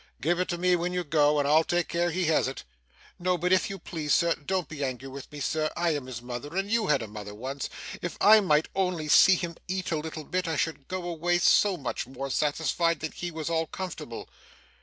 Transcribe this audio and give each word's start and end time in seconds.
Give 0.19 0.39
it 0.39 0.47
to 0.47 0.57
me 0.57 0.75
when 0.75 0.93
you 0.93 1.03
go, 1.03 1.37
and 1.37 1.47
I'll 1.47 1.63
take 1.63 1.87
care 1.87 2.09
he 2.09 2.25
has 2.25 2.47
it.' 2.47 2.63
'No, 3.19 3.37
but 3.37 3.53
if 3.53 3.69
you 3.69 3.77
please 3.77 4.15
sir 4.15 4.33
don't 4.33 4.67
be 4.67 4.83
angry 4.83 5.09
with 5.09 5.31
me 5.31 5.39
sir 5.39 5.69
I 5.77 5.91
am 5.91 6.07
his 6.07 6.23
mother, 6.23 6.57
and 6.57 6.71
you 6.71 6.87
had 6.87 7.03
a 7.03 7.07
mother 7.07 7.35
once 7.35 7.69
if 8.01 8.17
I 8.19 8.39
might 8.39 8.67
only 8.75 9.07
see 9.07 9.35
him 9.35 9.57
eat 9.67 9.91
a 9.91 9.97
little 9.99 10.23
bit, 10.23 10.47
I 10.47 10.55
should 10.55 10.87
go 10.87 11.03
away, 11.07 11.37
so 11.37 11.77
much 11.77 12.07
more 12.07 12.31
satisfied 12.31 12.99
that 13.01 13.13
he 13.13 13.29
was 13.29 13.47
all 13.47 13.67
comfortable. 13.67 14.27